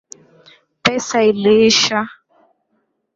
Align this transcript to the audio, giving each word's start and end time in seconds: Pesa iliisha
Pesa 0.83 1.17
iliisha 1.29 1.99